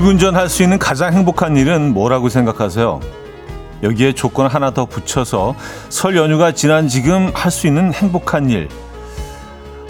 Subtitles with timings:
[0.00, 3.00] 출근 전 할 수 있는 가장 행복한 일은 뭐라고 생각하세요?
[3.82, 5.54] 여기에 조건 하나 더 붙여서
[5.90, 8.70] 설 연휴가 지난 지금 할 수 있는 행복한 일.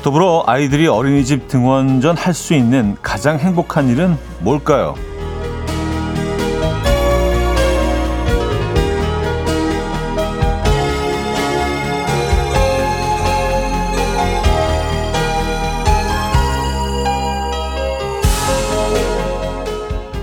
[0.03, 4.97] 더불어 아이들이 어린이집 등원 전 할 수 있는 가장 행복한 일은 뭘까요?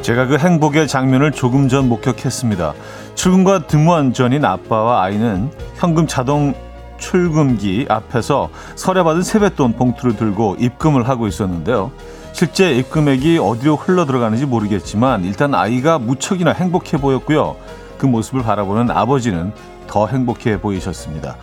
[0.07, 2.73] 제가 그 행복의 장면을 조금 전 목격했습니다.
[3.15, 6.53] 출근과 등원 전인 아빠와 아이는 현금 자동
[6.97, 11.91] 출금기 앞에서 설에 받은 세뱃돈 봉투를 들고 입금을 하고 있었는데요.
[12.31, 17.57] 실제 입금액이 어디로 흘러 들어가는지 모르겠지만 일단 아이가 무척이나 행복해 보였고요.
[17.97, 19.51] 그 모습을 바라보는 아버지는
[19.87, 21.35] 더 행복해 보이셨습니다.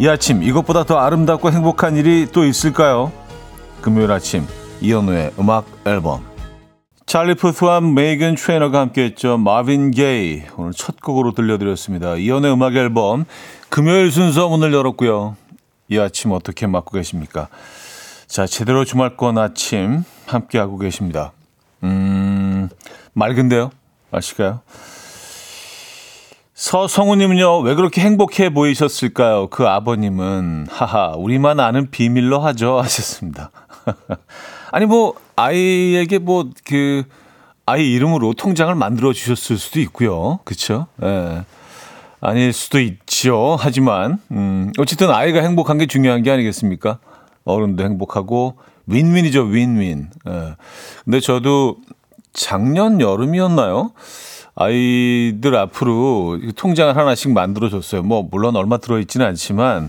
[0.00, 3.12] 이 아침 이것보다 더 아름답고 행복한 일이 또 있을까요?
[3.80, 4.48] 금요일 아침
[4.80, 6.29] 이현우의 음악 앨범
[7.10, 9.36] 찰리 푸스와 메이건 트레이너가 함께했죠.
[9.36, 12.14] 마빈 게이 오늘 첫 곡으로 들려드렸습니다.
[12.14, 13.24] 이연의 음악 앨범
[13.68, 15.34] 금요일 순서 문을 열었고요.
[15.88, 17.48] 이 아침 어떻게 맞고 계십니까?
[18.28, 21.32] 자 제대로 주말권 아침 함께하고 계십니다.
[21.82, 22.68] 음
[23.14, 23.72] 맑은데요?
[24.12, 24.60] 아실까요?
[26.54, 29.48] 서성우님은요 왜 그렇게 행복해 보이셨을까요?
[29.48, 33.50] 그 아버님은 하하 우리만 아는 비밀로 하죠 하셨습니다.
[34.70, 37.04] 아니 뭐 아이에게 뭐 그
[37.66, 40.40] 아이 이름으로 통장을 만들어 주셨을 수도 있고요.
[40.44, 40.86] 그렇죠?
[41.04, 41.44] 예.
[42.20, 43.56] 아닐 수도 있죠.
[43.58, 46.98] 하지만 음 어쨌든 아이가 행복한 게 중요한 게 아니겠습니까?
[47.44, 49.44] 어른도 행복하고 윈윈이죠.
[49.44, 50.10] 윈윈.
[50.28, 50.56] 예.
[51.04, 51.76] 근데 저도
[52.32, 53.92] 작년 여름이었나요?
[54.56, 58.02] 아이들 앞으로 통장을 하나씩 만들어 줬어요.
[58.02, 59.88] 뭐 물론 얼마 들어 있지는 않지만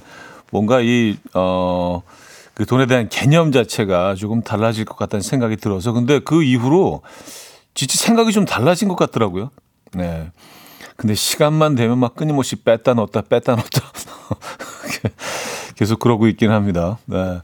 [0.52, 2.04] 뭔가 이 어
[2.62, 7.02] 그 돈에 대한 개념 자체가 조금 달라질 것 같다는 생각이 들어서 근데 그 이후로
[7.74, 9.50] 진짜 생각이 좀 달라진 것 같더라고요.
[9.94, 10.30] 네.
[10.96, 13.82] 근데 시간만 되면 막 끊임없이 뺐다 넣었다 뺐다 넣었다
[15.76, 17.00] 계속 그러고 있긴 합니다.
[17.06, 17.40] 네.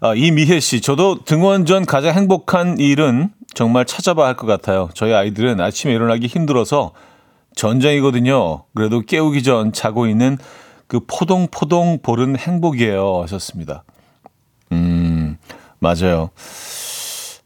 [0.00, 4.88] 아, 이미혜 씨, 저도 등원 전 가장 행복한 일은 정말 찾아봐야 할 것 같아요.
[4.94, 6.92] 저희 아이들은 아침에 일어나기 힘들어서
[7.56, 8.64] 전쟁이거든요.
[8.74, 10.38] 그래도 깨우기 전 자고 있는
[10.86, 13.20] 그 포동포동 보는 행복이에요.
[13.24, 13.84] 하셨습니다.
[15.82, 16.30] 음, 맞아요.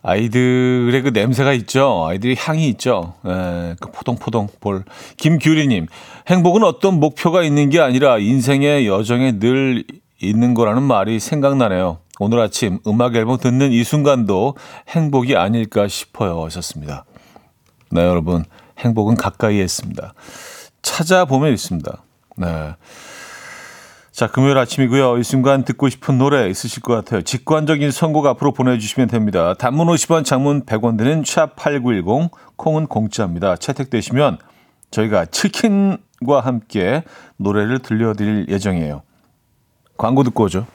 [0.03, 2.07] 아이들의 그 냄새가 있죠.
[2.07, 3.15] 아이들의 향이 있죠.
[3.27, 4.85] 에, 그 포동포동 볼.
[5.17, 5.87] 김규리님,
[6.29, 9.85] 행복은 어떤 목표가 있는 게 아니라 인생의 여정에 늘
[10.23, 11.99] 있는 거라는 말이 생각나네요.
[12.21, 14.57] 오늘 아침 음악 앨범 듣는 이 순간도
[14.89, 16.45] 행복이 아닐까 싶어요.
[16.45, 17.05] 하셨습니다.
[17.91, 18.45] 네, 여러분.
[18.79, 20.15] 행복은 가까이에 있습니다.
[20.83, 22.03] 찾아보면 있습니다.
[22.37, 22.75] 네.
[24.17, 25.19] 자, 금요일 아침이고요.
[25.19, 27.21] 이 순간 듣고 싶은 노래 있으실 것 같아요.
[27.21, 29.53] 직관적인 선곡 앞으로 보내주시면 됩니다.
[29.53, 33.57] 단문 50원, 장문 100원 드는 샵8910, 콩은 공짜입니다.
[33.57, 34.39] 채택되시면
[34.91, 37.05] 저희가 치킨과 함께
[37.37, 39.03] 노래를 들려드릴 예정이에요.
[39.99, 40.67] 광고 듣고 오죠.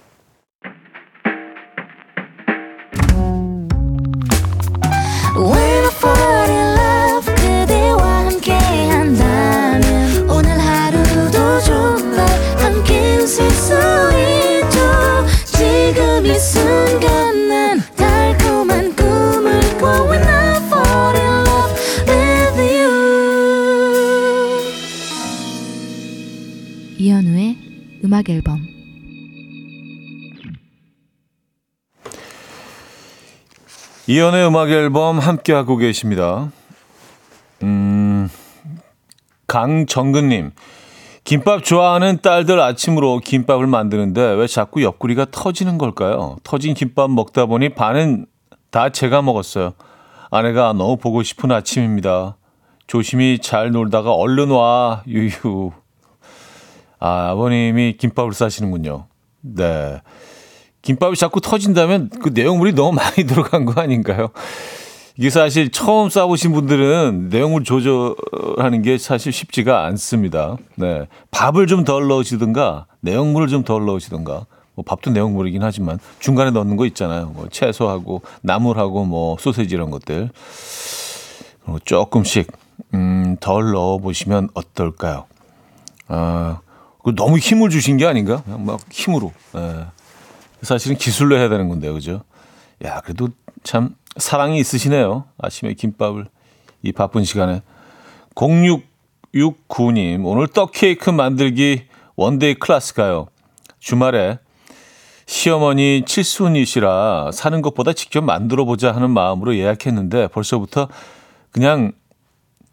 [28.03, 28.59] 음악 앨범
[34.07, 36.51] 이연의 음악 앨범 함께 하고 계십니다.
[37.63, 38.29] 음,
[39.47, 40.51] 강정근 님.
[41.23, 46.35] 김밥 좋아하는 딸들 아침으로 김밥을 만드는데 왜 자꾸 옆구리가 터지는 걸까요?
[46.43, 48.27] 터진 김밥 먹다 보니 반은
[48.69, 49.73] 다 제가 먹었어요.
[50.29, 52.37] 아내가 너무 보고 싶은 아침입니다.
[52.85, 55.80] 조심히 잘 놀다가 얼른 와, 유유.
[57.01, 59.07] 아, 아버님이 김밥을 싸시는군요.
[59.41, 60.01] 네.
[60.83, 64.29] 김밥이 자꾸 터진다면 그 내용물이 너무 많이 들어간 거 아닌가요?
[65.17, 70.57] 이게 사실 처음 싸보신 분들은 내용물 조절하는 게 사실 쉽지가 않습니다.
[70.75, 71.07] 네.
[71.31, 74.45] 밥을 좀 덜 넣으시든가, 내용물을 좀 덜 넣으시든가,
[74.75, 77.31] 뭐 밥도 내용물이긴 하지만 중간에 넣는 거 있잖아요.
[77.35, 80.29] 뭐 채소하고 나물하고 뭐 소세지 이런 것들.
[81.85, 82.51] 조금씩,
[82.93, 85.25] 음, 덜 넣어보시면 어떨까요?
[86.07, 86.70] 아, 그
[87.15, 88.43] 너무 힘을 주신 게 아닌가?
[88.43, 89.31] 그냥 막 힘으로.
[89.55, 89.85] 예.
[90.61, 92.23] 사실은 기술로 해야 되는 건데요, 그죠?
[92.85, 93.29] 야, 그래도
[93.63, 95.25] 참 사랑이 있으시네요.
[95.39, 96.27] 아침에 김밥을
[96.83, 97.61] 이 바쁜 시간에.
[98.35, 103.27] 0669님, 오늘 떡 케이크 만들기 one-day 클래스 가요.
[103.79, 104.39] 주말에
[105.25, 110.87] 시어머니 칠순이시라 사는 것보다 직접 만들어 보자 하는 마음으로 예약했는데 벌써부터
[111.51, 111.93] 그냥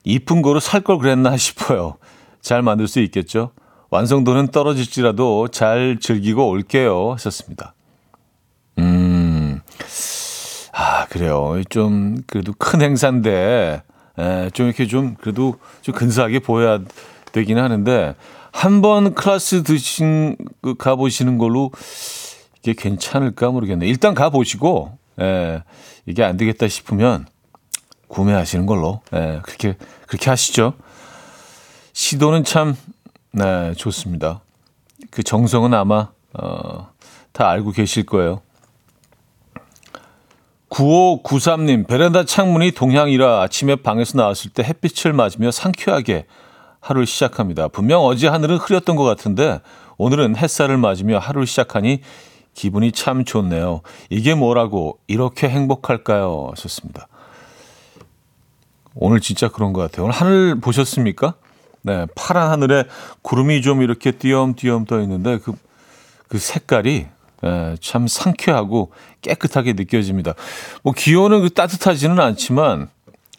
[0.05, 1.97] 이쁜 거로 살 걸 그랬나 싶어요.
[2.41, 3.53] 잘 만들 수 있겠죠?
[3.90, 7.12] 완성도는 떨어질지라도 잘 즐기고 올게요.
[7.12, 7.75] 하셨습니다.
[8.79, 9.61] 음,
[10.73, 11.61] 아, 그래요.
[11.70, 13.82] 좀, 그래도 큰 행사인데,
[14.19, 16.81] 에, 좀 이렇게 좀, 그래도 좀 근사하게 보여야
[17.32, 18.14] 되긴 하는데,
[18.52, 21.70] 한 번 클래스 드신, 그, 가보시는 걸로
[22.62, 23.88] 이게 괜찮을까 모르겠네요.
[23.88, 25.62] 일단 가보시고, 에,
[26.06, 27.26] 이게 안 되겠다 싶으면
[28.08, 29.76] 구매하시는 걸로, 에, 그렇게,
[30.06, 30.75] 그렇게 하시죠.
[31.93, 32.76] 시도는 참,
[33.33, 34.41] 네, 좋습니다.
[35.11, 36.91] 그 정성은 아마, 어,
[37.33, 38.41] 다 알고 계실 거예요.
[40.71, 46.27] 9593님, 베란다 창문이 동향이라 아침에 방에서 나왔을 때 햇빛을 맞으며 상쾌하게
[46.81, 47.69] 하루를 시작합니다.
[47.69, 49.61] 분명 어제 하늘은 흐렸던 것 같은데
[49.97, 52.01] 오늘은 햇살을 맞으며 하루를 시작하니
[52.55, 53.83] 기분이 참 좋네요.
[54.11, 56.49] 이게 뭐라고 이렇게 행복할까요?
[56.51, 57.09] 하셨습니다.
[58.95, 60.05] 오늘 진짜 그런 것 같아요.
[60.05, 61.35] 오늘 하늘 보셨습니까?
[61.88, 62.85] 네, 파란 하늘에
[63.23, 65.55] 구름이 좀 이렇게 띄엄띄엄 떠 있는데 그,
[66.29, 67.06] 그 색깔이
[67.44, 68.93] 예, 참 상쾌하고
[69.23, 70.35] 깨끗하게 느껴집니다.
[70.82, 72.90] 뭐 기온은 그 따뜻하지는 않지만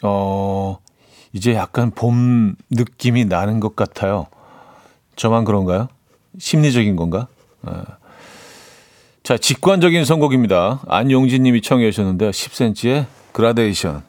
[0.01, 0.79] 어
[1.31, 4.27] 이제 약간 봄 느낌이 나는 것 같아요.
[5.15, 5.89] 저만 그런가요?
[6.39, 7.27] 심리적인 건가?
[7.67, 7.73] 예.
[9.21, 10.81] 자, 직관적인 선곡입니다.
[10.87, 14.08] 안용진 님이 청해 주셨는데 10cm의 그라데이션.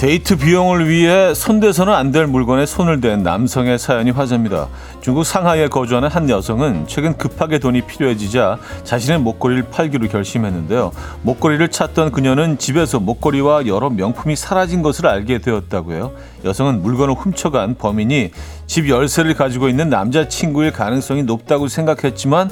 [0.00, 4.68] 데이트 비용을 위해 손대서는 안 될 물건에 손을 댄 남성의 사연이 화제입니다.
[5.02, 10.90] 중국 상하이에 거주하는 한 여성은 최근 급하게 돈이 필요해지자 자신의 목걸이를 팔기로 결심했는데요.
[11.20, 16.12] 목걸이를 찾던 그녀는 집에서 목걸이와 여러 명품이 사라진 것을 알게 되었다고요.
[16.46, 18.30] 여성은 물건을 훔쳐간 범인이
[18.66, 22.50] 집 열쇠를 가지고 있는 남자친구일 가능성이 높다고 생각했지만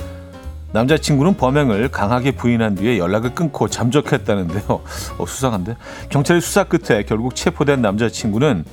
[0.73, 4.63] 남자친구는 범행을 강하게 부인한 뒤에 연락을 끊고 잠적했다는데요.
[5.19, 5.77] 어, 수상한데?
[6.11, 8.65] 경찰이 수사 끝에 결국 체포된 남자친구는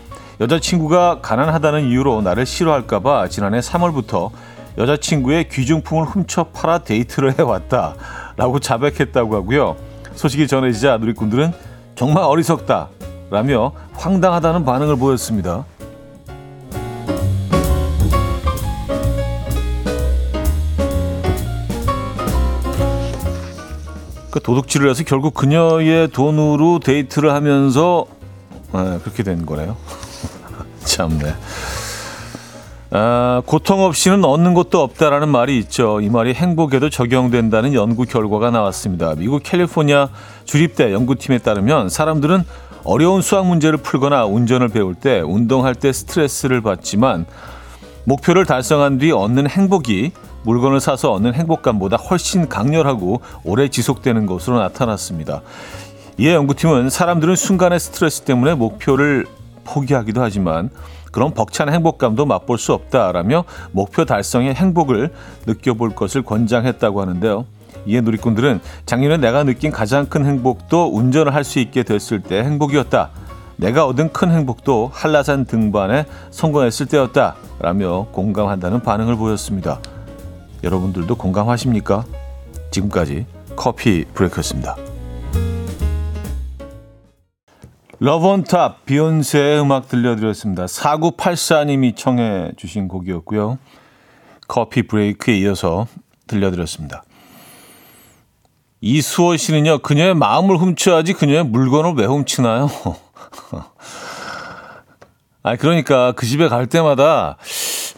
[0.41, 4.31] 여자친구가 가난하다는 이유로 나를 싫어할까봐 지난해 3월부터
[4.77, 7.95] 여자친구의 귀중품을 훔쳐 팔아 데이트를 해왔다.
[8.35, 9.77] 라고 자백했다고 하고요.
[10.15, 11.53] 소식이 전해지자 누리꾼들은
[11.95, 12.89] 정말 어리석다.
[13.31, 15.65] 라며 황당하다는 반응을 보였습니다.
[24.35, 28.05] 그 도둑질을 해서 결국 그녀의 돈으로 데이트를 하면서
[28.73, 29.77] 네, 그렇게 된 거네요.
[30.83, 31.33] 참네.
[32.91, 36.01] 아, 고통 없이는 얻는 것도 없다라는 말이 있죠.
[36.01, 39.15] 이 말이 행복에도 적용된다는 연구 결과가 나왔습니다.
[39.15, 40.09] 미국 캘리포니아
[40.43, 42.43] 주립대 연구팀에 따르면 사람들은
[42.83, 47.25] 어려운 수학 문제를 풀거나 운전을 배울 때 운동할 때 스트레스를 받지만
[48.03, 50.11] 목표를 달성한 뒤 얻는 행복이
[50.45, 55.41] 물건을 사서 얻는 행복감보다 훨씬 강렬하고 오래 지속되는 것으로 나타났습니다.
[56.17, 59.25] 이에 연구팀은 사람들은 순간의 스트레스 때문에 목표를
[59.65, 60.69] 포기하기도 하지만
[61.11, 65.11] 그런 벅찬 행복감도 맛볼 수 없다라며 목표 달성의 행복을
[65.47, 67.45] 느껴볼 것을 권장했다고 하는데요.
[67.87, 73.09] 이에 누리꾼들은 작년에 내가 느낀 가장 큰 행복도 운전을 할 수 있게 됐을 때 행복이었다.
[73.57, 77.35] 내가 얻은 큰 행복도 한라산 등반에 성공했을 때였다.
[77.59, 79.79] 라며 공감한다는 반응을 보였습니다.
[80.65, 82.03] 여러분들도 공감하십니까?
[82.71, 84.75] 지금까지 커피 break였습니다.
[87.99, 90.65] Love On Top 비욘세의 음악 들려드렸습니다.
[90.65, 93.59] 4984님이 청해 주신 곡이었고요.
[94.47, 95.87] 커피 브레이크에 이어서
[96.27, 97.03] 들려드렸습니다.
[98.81, 102.69] 이수호 씨는요, 그녀의 마음을 훔쳐야지 그녀의 물건을 왜 훔치나요?
[105.41, 107.37] 아, 그러니까 그 집에 갈 때마다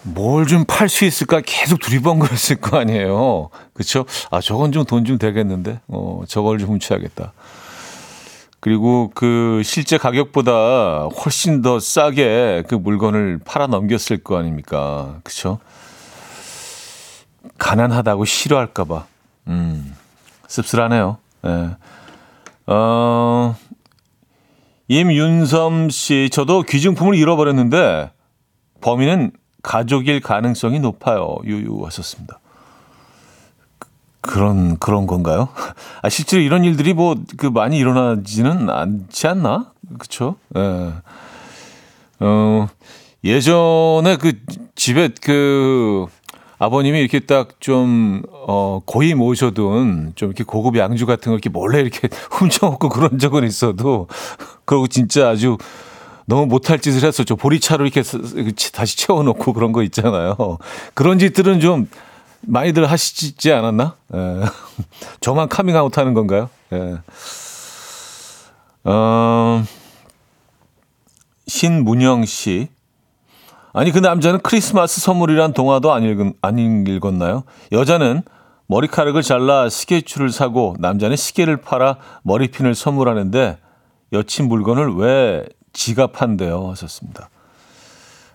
[0.03, 3.49] 뭘 좀 팔 수 있을까 계속 두리번거렸을 거 아니에요.
[3.73, 4.05] 그렇죠?
[4.31, 7.33] 아 저건 좀 돈좀 좀 되겠는데, 어 저걸 좀 훔쳐야겠다.
[8.59, 15.19] 그리고 그 실제 가격보다 훨씬 더 싸게 그 물건을 팔아 넘겼을 거 아닙니까?
[15.23, 15.59] 그렇죠?
[17.57, 19.05] 가난하다고 싫어할까봐,
[19.47, 19.95] 음
[20.47, 21.17] 씁쓸하네요.
[21.45, 21.49] 예.
[21.49, 21.69] 네.
[22.67, 23.55] 어.
[24.89, 28.09] 임윤섬 씨, 저도 귀중품을 잃어버렸는데
[28.79, 29.31] 범인은
[29.67, 31.35] 가족일 가능성이 높아요.
[31.43, 32.39] 유유하셨습니다.
[34.21, 35.49] 그런 그런 건가요?
[36.01, 39.71] 아 실제로 이런 일들이 뭐 그 많이 일어나지는 않지 않나?
[39.99, 40.35] 그쵸?
[40.55, 40.93] 예.
[42.19, 42.67] 어,
[43.25, 44.33] 예전에 그
[44.75, 46.05] 집에 그
[46.59, 51.81] 아버님이 이렇게 딱 좀, 어, 고이 모셔둔 좀 이렇게 고급 양주 같은 거 이렇게 몰래
[51.81, 54.07] 이렇게 훔쳐 먹고 그런 적은 있어도,
[54.65, 55.57] 그러고 진짜 아주
[56.27, 57.37] 너무 못할 짓을 했었죠.
[57.37, 58.03] 보리차로 이렇게
[58.73, 60.35] 다시 채워놓고 그런 거 있잖아요.
[60.93, 61.89] 그런 짓들은 좀
[62.41, 63.95] 많이들 하시지 않았나?
[64.13, 64.43] 예.
[65.21, 66.49] 저만 카밍아웃 하는 건가요?
[66.73, 66.97] 예.
[68.83, 69.63] 어,
[71.47, 72.67] 신문영 씨.
[73.71, 77.43] 아니 그 남자는 크리스마스 선물이란 동화도 안, 읽은, 안 읽었나요?
[77.71, 78.23] 여자는
[78.67, 83.59] 머리카락을 잘라 시계줄을 사고 남자는 시계를 팔아 머리핀을 선물하는데
[84.11, 85.45] 여친 물건을 왜
[85.77, 87.29] 지갑 한대요 하셨습니다.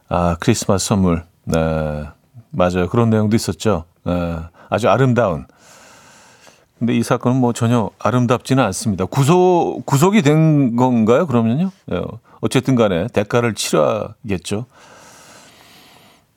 [0.08, 1.24] 아 크리스마스 선물.
[1.44, 2.04] 네
[2.50, 3.84] 맞아요 그런 내용도 있었죠.
[4.04, 4.38] 네,
[4.70, 5.46] 아주 아름다운.
[6.78, 9.06] 근데 이 사건은 뭐 전혀 아름답지는 않습니다.
[9.06, 11.26] 구속 구속이 된 건가요?
[11.26, 11.72] 그러면요?
[11.86, 12.00] 네,
[12.40, 14.66] 어쨌든 간에 대가를 치러야겠죠.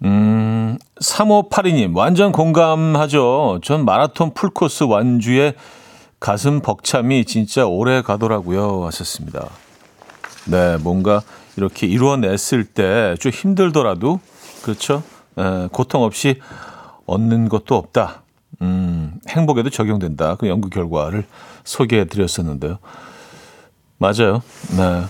[0.03, 3.59] 음, 3582님, 완전 공감하죠.
[3.63, 5.53] 전 마라톤 풀코스 완주에
[6.19, 8.85] 가슴 벅참이 진짜 오래 가더라고요.
[8.85, 9.49] 하셨습니다.
[10.45, 11.21] 네, 뭔가
[11.57, 14.19] 이렇게 이루어냈을 때 좀 힘들더라도,
[14.63, 15.03] 그렇죠?
[15.37, 16.39] 에, 고통 없이
[17.05, 18.23] 얻는 것도 없다.
[18.61, 20.35] 음, 행복에도 적용된다.
[20.35, 21.25] 그 연구 결과를
[21.63, 22.77] 소개해 드렸었는데요.
[23.97, 24.41] 맞아요.
[24.77, 25.03] 네.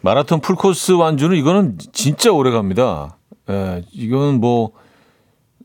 [0.00, 3.16] 마라톤 풀코스 완주는 이거는 진짜 오래 갑니다.
[3.50, 4.72] 예, 이건 뭐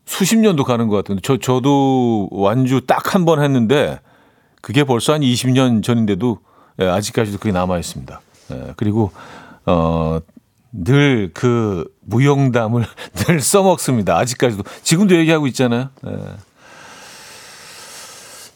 [0.06, 3.98] 수십 년도 가는 것 같은데 저 저도 완주 딱 한 번 했는데
[4.62, 6.38] 그게 벌써 한 20년 전인데도
[6.80, 8.20] 예, 아직까지도 그게 남아 있습니다.
[8.50, 9.10] 예, 그리고
[9.66, 10.20] 어
[10.72, 14.16] 늘 그 무용담을 늘 써먹습니다.
[14.18, 15.88] 아직까지도 지금도 얘기하고 있잖아요.
[16.06, 16.18] 예.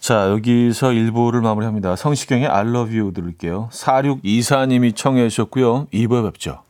[0.00, 1.96] 자, 여기서 1부를 마무리합니다.
[1.96, 3.68] 성시경의 I love you 들을게요.
[3.72, 5.86] 4624님이 청해 주셨고요.
[5.92, 6.62] 2부에 뵙죠.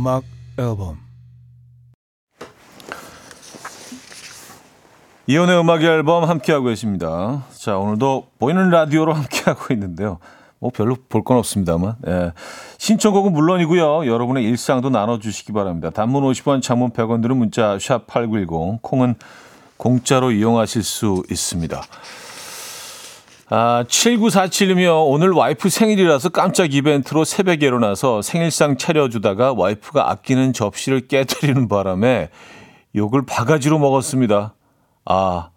[0.00, 0.24] 음악
[0.56, 0.96] 앨범
[5.26, 7.44] 이혼의 음악 앨범 함께하고 계십니다.
[7.54, 10.18] 자, 오늘도 보이는 라디오로 함께하고 있는데요.
[10.58, 11.96] 뭐 별로 볼 건 없습니다만.
[12.06, 12.32] 예.
[12.78, 14.06] 신청곡은 물론이고요.
[14.06, 15.90] 여러분의 일상도 나눠주시기 바랍니다.
[15.90, 19.16] 단문 50원, 장문 100원 들은 문자 샵 8910, 콩은
[19.76, 21.82] 공짜로 이용하실 수 있습니다.
[23.52, 31.66] 아, 7947이며 오늘 와이프 생일이라서 깜짝 이벤트로 새벽에 일어나서 생일상 차려주다가 와이프가 아끼는 접시를 깨뜨리는
[31.66, 32.28] 바람에
[32.94, 34.54] 욕을 바가지로 먹었습니다.
[35.04, 35.50] 아,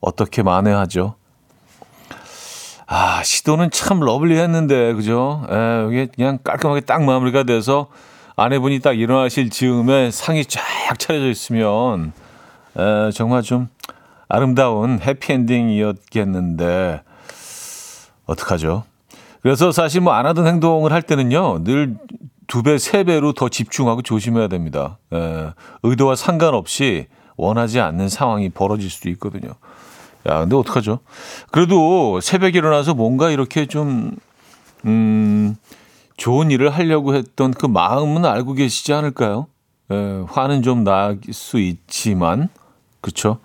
[0.00, 1.16] 어떻게 만회하죠?
[2.86, 5.44] 아, 시도는 참 러블리했는데, 그죠?
[5.50, 7.88] 에, 이게 그냥 깔끔하게 딱 마무리가 돼서
[8.36, 10.62] 아내분이 딱 일어나실 즈음에 상이 쫙
[10.96, 12.12] 차려져 있으면,
[12.78, 13.66] 에, 정말 좀
[14.28, 17.02] 아름다운 해피엔딩이었겠는데,
[18.32, 18.84] 어떡하죠?
[19.42, 21.96] 그래서 사실 뭐 안 하던 행동을 할 때는요, 늘
[22.48, 24.98] 두 배, 세 배로 더 집중하고 조심해야 됩니다.
[25.10, 25.52] 에,
[25.84, 29.54] 의도와 상관없이 원하지 않는 상황이 벌어질 수도 있거든요.
[30.28, 30.98] 야, 근데 어떡하죠?
[31.50, 34.10] 그래도 새벽에 일어나서 뭔가 이렇게 좀,
[34.84, 35.56] 음,
[36.18, 39.46] 좋은 일을 하려고 했던 그 마음은 알고 계시지 않을까요?
[39.90, 42.50] 에, 화는 좀 날 수 있지만,
[43.00, 43.38] 그쵸?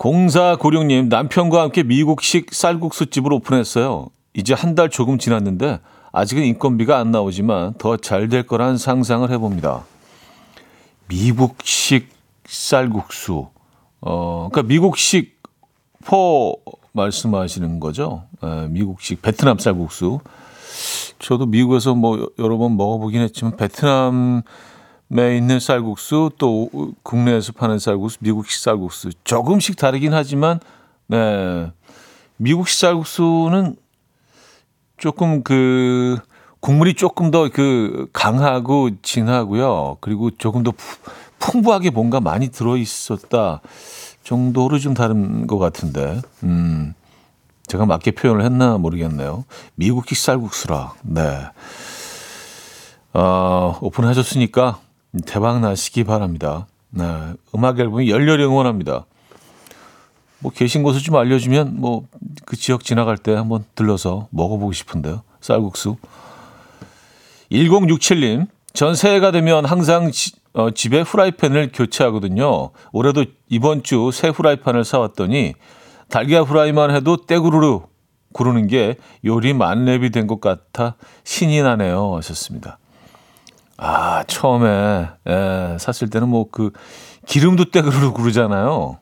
[0.00, 4.08] 0496님, 남편과 함께 미국식 쌀국수집을 오픈했어요.
[4.32, 5.80] 이제 한 달 조금 지났는데,
[6.12, 9.84] 아직은 인건비가 안 나오지만 더 잘 될 거란 상상을 해봅니다.
[11.08, 12.08] 미국식
[12.46, 13.48] 쌀국수.
[14.00, 15.38] 어, 그러니까 미국식
[16.06, 16.56] 포
[16.92, 18.24] 말씀하시는 거죠?
[18.42, 20.20] 에, 미국식 베트남 쌀국수.
[21.18, 24.42] 저도 미국에서 뭐 여러 번 먹어보긴 했지만 베트남
[25.18, 26.70] 에 있는 쌀국수 또
[27.02, 30.60] 국내에서 파는 쌀국수, 미국식 쌀국수 조금씩 다르긴 하지만
[31.08, 31.72] 네.
[32.36, 33.76] 미국식 쌀국수는
[34.96, 36.18] 조금 그
[36.60, 39.96] 국물이 조금 더 그 강하고 진하고요.
[40.00, 40.72] 그리고 조금 더
[41.38, 43.62] 풍부하게 뭔가 많이 들어 있었다
[44.22, 46.20] 정도로 좀 다른 것 같은데.
[46.44, 46.94] 음.
[47.66, 49.44] 제가 맞게 표현을 했나 모르겠네요.
[49.76, 50.94] 미국식 쌀국수라.
[51.02, 51.40] 네.
[53.12, 54.78] 어, 오픈하셨으니까
[55.26, 56.66] 대박 나시기 바랍니다.
[56.90, 57.04] 네.
[57.54, 59.06] 음악 앨범이 열렬히 응원합니다.
[60.40, 62.04] 뭐 계신 곳을 좀 알려주면 뭐
[62.46, 65.22] 그 지역 지나갈 때 한번 들러서 먹어보고 싶은데요.
[65.40, 65.96] 쌀국수.
[67.52, 72.70] 1067님, 전 새해가 되면 항상 지- 어, 집에 후라이팬을 교체하거든요.
[72.92, 75.54] 올해도 이번 주 새 후라이팬을 사왔더니
[76.08, 77.80] 달걀 후라이만 해도 떼구르르
[78.32, 82.16] 구르는 게 요리 만렙이 된 것 같아 신이 나네요.
[82.16, 82.78] 하셨습니다.
[83.82, 86.70] 아, 처음에, 예, 샀을 때는 뭐 그
[87.26, 88.98] 기름도 떼구르르 구르잖아요.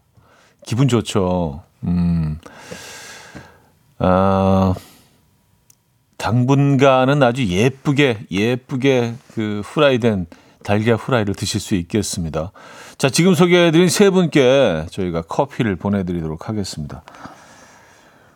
[0.65, 1.63] 기분 좋죠.
[1.85, 2.39] 음.
[3.99, 4.75] 아,
[6.17, 10.27] 당분간은 아주 예쁘게 예쁘게 그 후라이된
[10.63, 12.53] 달걀 후라이를 드실 수 있겠습니다.
[12.99, 17.03] 자, 지금 소개해드린 세 분께 저희가 커피를 보내드리도록 하겠습니다.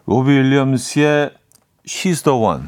[0.07, 1.31] 로비 윌리엄스의
[1.87, 2.67] She's the One.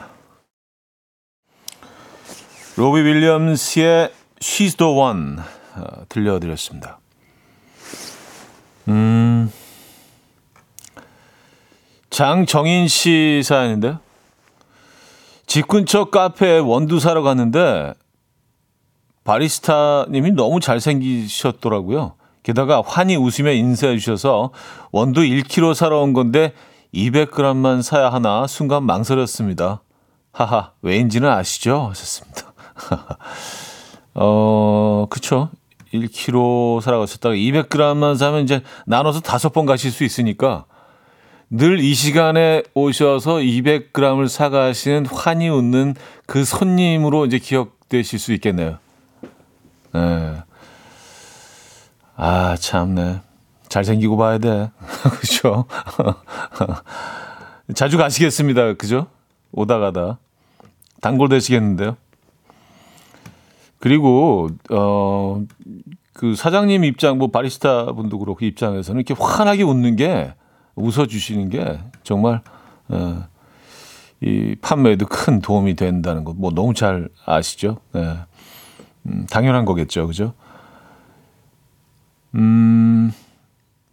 [2.77, 5.37] 로비 윌리엄스의 She's the One
[5.77, 6.99] 어, 들려드렸습니다.
[8.89, 9.53] 음,
[12.11, 14.01] 장정인 씨 사연인데요.
[15.47, 17.95] 집 근처 카페에 원두 사러 갔는데
[19.23, 22.15] 바리스타님이 너무 잘생기셨더라고요.
[22.43, 24.51] 게다가 환히 웃으며 인사해 주셔서
[24.91, 26.53] 원두 1kg 사러 온 건데
[26.93, 29.83] 200g만 사야 하나 순간 망설였습니다.
[30.33, 31.89] 하하, 왜인지는 아시죠?
[31.91, 32.54] 하셨습니다.
[34.15, 35.51] 어, 그쵸.
[35.93, 40.65] 1kg 사러 가셨다가 200g만 사면 이제 나눠서 다섯 번 가실 수 있으니까
[41.51, 45.95] 늘 이 시간에 오셔서 200g을 사가시는 환히 웃는
[46.27, 48.79] 그 손님으로 이제 기억되실 수 있겠네요.
[49.93, 50.43] 네.
[52.17, 53.21] 아, 참네.
[53.69, 54.71] 잘생기고 봐야 돼.
[55.21, 55.67] 그죠?
[57.75, 58.75] 자주 가시겠습니다.
[58.75, 59.07] 그죠?
[59.53, 60.19] 오다 가다.
[61.01, 61.97] 단골 되시겠는데요.
[63.85, 65.43] 그리고, 어,
[66.15, 70.33] 그 사장님 입장, 뭐 바리스타 분도 그렇고 그 입장에서는 이렇게 환하게 웃는 게
[70.75, 72.41] 웃어 주시는 게 정말
[72.89, 73.25] 어,
[74.23, 77.77] 이 판매에도 큰 도움이 된다는 거뭐 너무 잘 아시죠?
[77.93, 78.17] 네.
[79.03, 80.33] 음, 당연한 거겠죠, 그죠?
[82.37, 83.13] 음,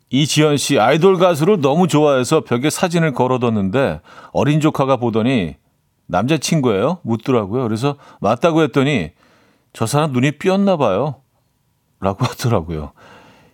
[0.10, 3.99] 이지연 씨 아이돌 가수를 너무 좋아해서 벽에 사진을 걸어뒀는데
[4.32, 5.58] 어린 조카가 보더니
[6.06, 6.99] 남자친구예요?
[7.04, 7.63] 묻더라고요.
[7.63, 9.12] 그래서 맞다고 했더니
[9.73, 11.21] 저 사람 눈이 삐었나 봐요.
[11.99, 12.91] 라고 하더라고요.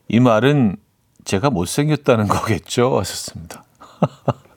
[0.07, 0.77] 이 말은
[1.25, 2.97] 제가 못생겼다는 거겠죠?
[2.99, 3.63] 하셨습니다.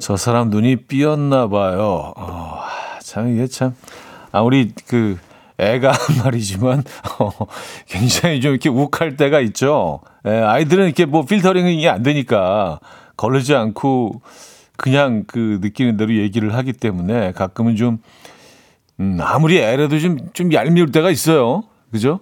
[0.00, 2.12] 저 사람 눈이 삐었나 봐요.
[2.16, 2.60] 어,
[3.00, 3.74] 참, 이게 참,
[4.32, 5.16] 아무리 그,
[5.58, 6.82] 애가 한 말이지만,
[7.18, 7.30] 어,
[7.86, 10.00] 굉장히 좀 이렇게 욱할 때가 있죠.
[10.26, 12.78] 예, 아이들은 이렇게 뭐 필터링이 안 되니까,
[13.16, 14.20] 거르지 않고,
[14.76, 18.02] 그냥 그 느끼는 대로 얘기를 하기 때문에 가끔은 좀,
[19.00, 21.64] 음, 아무리 애라도 좀, 좀 얄미울 때가 있어요.
[21.90, 22.20] 그죠?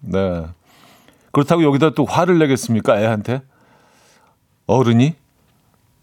[0.00, 0.46] 네.
[1.32, 3.00] 그렇다고 여기다 또 화를 내겠습니까?
[3.00, 3.42] 애한테?
[4.66, 5.14] 어른이?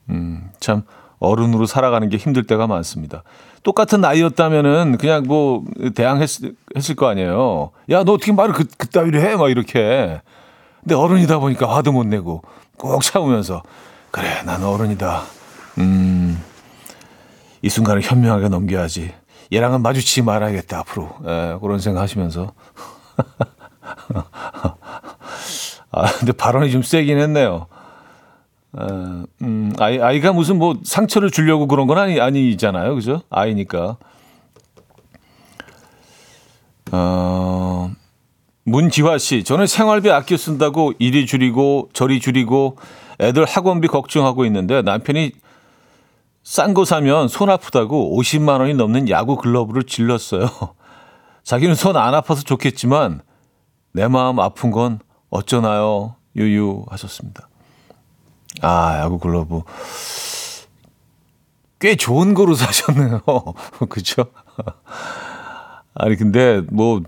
[0.10, 0.84] 음, 참,
[1.20, 3.24] 어른으로 살아가는 게 힘들 때가 많습니다.
[3.64, 5.64] 똑같은 나이였다면은 그냥 뭐
[5.96, 7.72] 대항했을 했을 거 아니에요.
[7.90, 9.36] 야, 너 어떻게 말을 그, 그따위로 해?
[9.36, 10.22] 막 이렇게.
[10.82, 12.42] 근데 어른이다 보니까 화도 못 내고
[12.78, 13.64] 꼭 참으면서
[14.12, 15.24] 그래, 난 어른이다.
[15.80, 16.42] 음,
[17.62, 19.14] 이 순간을 현명하게 넘겨야지.
[19.51, 21.10] 얘랑은 마주치지 말아야겠다, 앞으로.
[21.25, 22.53] 예, 그런 생각 하시면서.
[25.91, 27.67] 아, 근데 발언이 좀 세긴 했네요.
[28.73, 32.95] 어, 음, 아이, 아이가 무슨 뭐 상처를 주려고 그런 건 아니, 아니잖아요.
[32.95, 33.21] 그죠?
[33.29, 33.97] 아이니까.
[36.91, 37.91] 어,
[38.65, 42.77] 문지화 씨, 저는 생활비 아껴 쓴다고 이리 줄이고 저리 줄이고
[43.19, 45.32] 애들 학원비 걱정하고 있는데 남편이
[46.43, 50.47] 싼 거 사면 손 아프다고 50만 원이 넘는 야구 글러브를 질렀어요.
[51.43, 53.21] 자기는 손 안 아파서 좋겠지만
[53.93, 56.15] 내 마음 아픈 건 어쩌나요?
[56.36, 57.47] 유유 하셨습니다.
[58.62, 59.62] 아, 야구 글러브.
[61.79, 63.21] 꽤 좋은 거로 사셨네요.
[63.89, 64.25] 그죠?
[65.95, 67.01] 아니, 근데 뭐,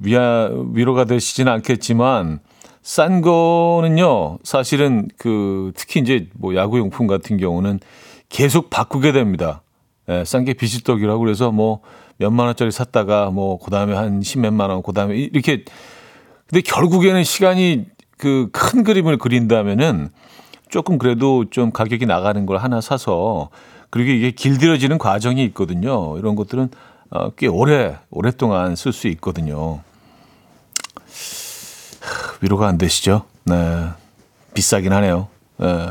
[0.00, 2.40] 위아, 위로가 되시진 않겠지만,
[2.82, 7.78] 싼 거는요, 사실은 그, 특히 이제 뭐 야구용품 같은 경우는
[8.28, 9.62] 계속 바꾸게 됩니다.
[10.08, 11.80] 예, 싼게 비지떡이라고 그래서 뭐,
[12.16, 15.64] 몇만 원짜리 샀다가 뭐, 그 다음에 한 십몇만 원, 그 다음에 이렇게,
[16.46, 17.86] 근데 결국에는 시간이
[18.16, 20.10] 그 큰 그림을 그린다면은
[20.68, 23.48] 조금 그래도 좀 가격이 나가는 걸 하나 사서
[23.90, 26.18] 그리고 이게 길들여지는 과정이 있거든요.
[26.18, 26.68] 이런 것들은
[27.10, 29.80] 어, 꽤 오래 오랫동안 쓸 수 있거든요.
[32.42, 33.22] 위로가 안 되시죠?
[33.44, 33.88] 네,
[34.52, 35.28] 비싸긴 하네요.
[35.56, 35.90] 네.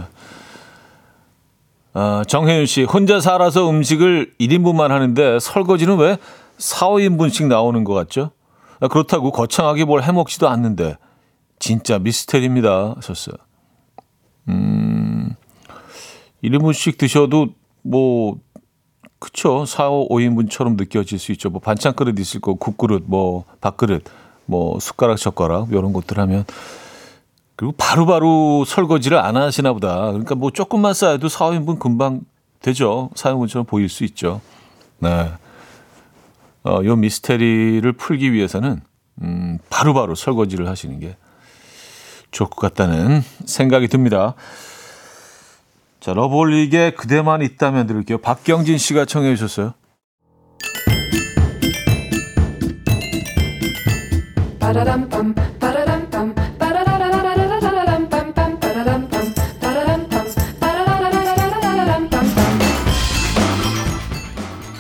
[1.98, 6.20] 어, 정혜윤 씨 혼자 살아서 음식을 1인분만 하는데 설거지는 왜
[6.60, 8.30] 4, 5인분씩 나오는 것 같죠?
[8.80, 10.98] 아, 그렇다고 거창하게 뭘 해먹지도 않는데
[11.58, 12.94] 진짜 미스테리입니다.
[12.98, 13.36] 하셨어요.
[14.50, 15.32] 음,
[16.44, 17.48] 1인분씩 드셔도
[17.82, 18.38] 뭐
[19.18, 19.66] 그쵸.
[19.66, 21.50] 4, 5인분처럼 느껴질 수 있죠.
[21.50, 24.04] 뭐 반찬 그릇 있을 거고, 국그릇, 뭐 밥그릇,
[24.46, 26.46] 뭐 숟가락, 젓가락, 이런 것들 하면.
[27.58, 30.12] 그리고 바로 바로 설거지를 안 하시나 보다.
[30.12, 32.22] 그러니까 뭐 조금만 쌓여도 4, 5인분 금방
[32.62, 33.10] 되죠.
[33.16, 34.42] 4인분처럼 보일 수 있죠.
[35.00, 35.32] 네.
[36.64, 38.82] 어, 요 미스테리를 풀기 위해서는,
[39.24, 41.18] 음, 바로 바로 설거지를 하시는 게
[42.30, 44.36] 좋을 것 같다는 생각이 듭니다.
[46.00, 48.20] 자, 러블릭의 그대만 있다면 들을게요.
[48.20, 49.74] 박경진 씨가 청해 주셨어요.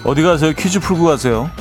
[0.08, 0.54] 어디 가세요?
[0.54, 1.52] 퀴즈 풀고 가세요.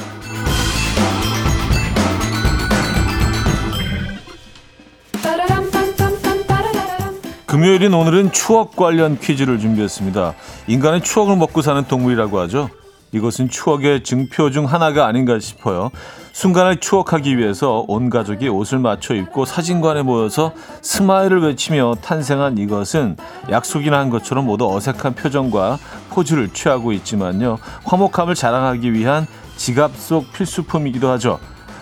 [7.46, 10.34] 금요일인 오늘은 추억 관련 퀴즈를 준비했습니다.
[10.68, 12.70] 인간은 추억을 먹고 사는 동물이라고 하죠.
[13.10, 15.90] 이것은 추억의 증표 중 하나가 아닌가 싶어요.
[16.36, 23.16] 순간을 추억하기 위해서 온 가족이 옷을 맞춰 입고 사진관에 모여서 스마일을 외치며 탄생한 이것은
[23.50, 25.78] 약속이나 한 것처럼 모두 어색한 표정과
[26.10, 27.56] 포즈를 취하고 있지만요.
[27.84, 31.38] 화목함을 자랑하기 위한 지갑 속 필수품이기도 하죠.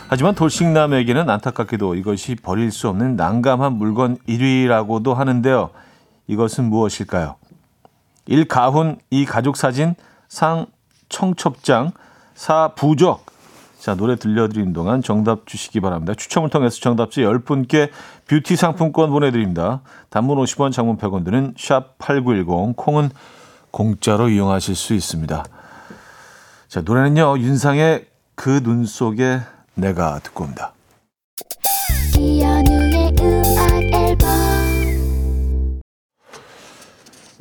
[0.07, 5.71] 하지만 돌싱남에게는 안타깝게도 이것이 버릴 수 없는 난감한 물건 1위라고도 하는데요.
[6.29, 7.35] 이것은 무엇일까요?
[8.27, 8.47] 1.
[8.47, 9.25] 가훈, 2.
[9.25, 9.97] 가족 사진,
[10.29, 10.67] 3.
[11.09, 11.91] 청첩장,
[12.37, 12.69] 4.
[12.77, 13.34] 부적.
[13.85, 16.15] 자, 노래 들려드리는 동안 정답 주시기 바랍니다.
[16.15, 17.91] 추첨을 통해서 정답지 10분께
[18.27, 19.83] 뷰티 상품권 보내드립니다.
[20.09, 23.11] 단문 50원, 장문 100원 드는 샵8910, 콩은
[23.71, 25.45] 공짜로 이용하실 수 있습니다.
[26.67, 29.41] 자, 노래는요, 윤상의 그 눈 속에
[29.75, 30.73] 내가 듣고 옵니다.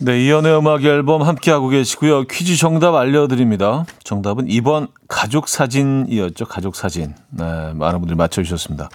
[0.04, 2.24] 네, 이연의 음악 앨범 함께하고 계시고요.
[2.24, 3.86] 퀴즈 정답 알려드립니다.
[4.04, 6.44] 정답은 2번 가족 사진이었죠.
[6.46, 7.16] 가족 사진.
[7.30, 8.89] 네, 많은 분들이 맞춰주셨습니다.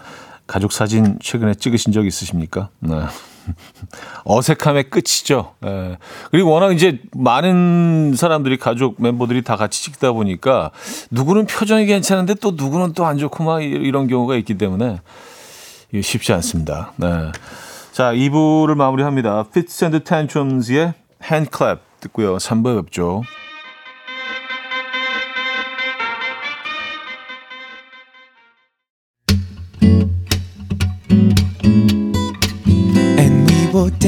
[0.47, 2.69] 가족 사진 최근에 찍으신 적 있으십니까?
[2.81, 2.95] 네.
[4.25, 5.55] 어색함의 끝이죠.
[5.63, 5.97] 네.
[6.31, 10.73] 그리고 워낙 이제 많은 사람들이 가족 멤버들이 다 같이 찍다 보니까
[11.11, 15.01] 누구는 표정이 괜찮은데 또 누구는 또 안 좋고 막 이런 경우가 있기 때문에
[16.03, 16.93] 쉽지 않습니다.
[16.97, 17.33] 네.
[17.99, 19.41] 자, 2부를 마무리합니다.
[19.49, 22.37] Fits and Tantrums의 Hand Clap 듣고요.
[22.37, 23.25] 3부에 뵙죠.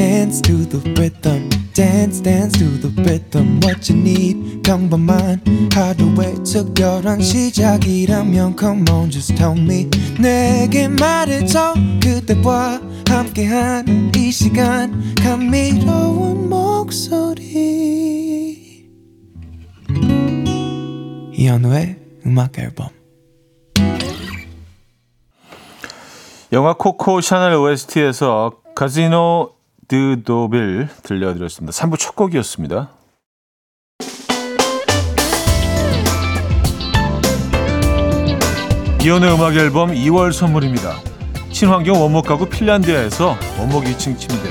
[0.00, 1.50] Dance to the rhythm.
[1.74, 3.60] Dance, dance to the rhythm.
[3.62, 5.42] What you need, 평범한
[5.74, 9.90] 하루의 특별한 시작이라면 Come on, just tell me.
[10.18, 11.74] 내게 말해줘.
[12.02, 15.14] 그대와 함께한 이 시간.
[15.22, 17.44] 감미로운 목소리.
[21.34, 22.88] 이현우의 음악 앨범.
[26.52, 29.59] 영화 코코 샤넬 OST에서 Casino
[29.90, 31.72] de Deauville 들려드렸습니다.
[31.72, 32.90] 3부 첫 곡이었습니다.
[39.02, 40.94] 이현우의 음악 앨범 2월 선물입니다.
[41.50, 44.48] 친환경 원목 가구 핀란드에서 원목 2층 침대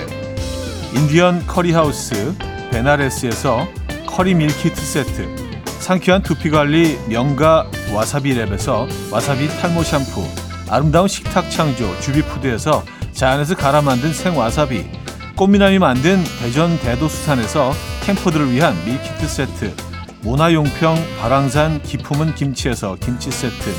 [0.93, 2.35] 인디언 커리하우스
[2.71, 3.65] 베나레스에서
[4.07, 10.27] curry meal kit 세트 상쾌한 두피관리 명가 와사비랩에서 와사비 탈모 샴푸
[10.69, 14.98] 아름다운 식탁 창조 주비푸드에서 자연에서 갈아 만든 생와사비
[15.39, 17.71] 꽃미남이 만든 대전 대도수산에서
[18.03, 19.73] camper들을 위한 meal kit 세트
[20.21, 23.73] 모나용평 발왕산 기 품은 김치에서 김치 세트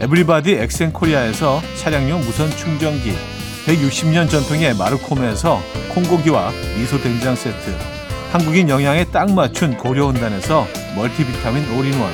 [0.00, 3.14] 에브리바디 엑센코리아에서 차량용 무선 충전기
[3.66, 5.60] 160년 전통의 마르코메에서
[5.94, 7.72] 콩고기와 미소 된장 세트
[8.32, 12.10] 한국인 영양에 딱 맞춘 고려은단에서 multivitamin all-in-one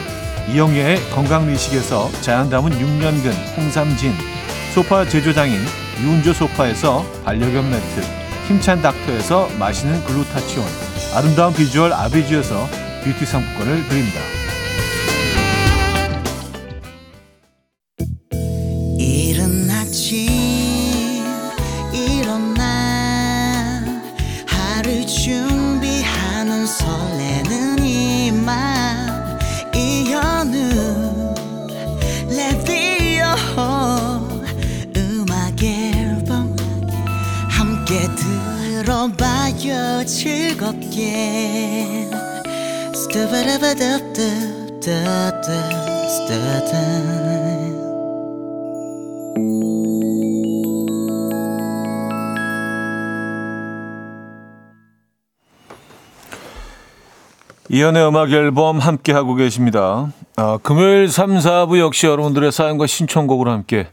[0.50, 4.12] 이영애의 건강미식에서 자연 담은 6년근 홍삼진
[4.74, 5.58] 소파 제조장인
[6.02, 8.21] 유운조 소파에서 반려견 매트
[8.52, 10.66] 힘찬 닥터에서 마시는 글루타치온
[11.14, 12.68] 아름다운 비주얼 아비주에서
[13.02, 14.20] 뷰티 상품권을 드립니다.
[57.70, 60.12] 이연의 음악 앨범 함께 하고 계십니다.
[60.36, 63.88] 아, 금요일 3, 4부 역시 여러분들의 사연과 신청곡으로 함께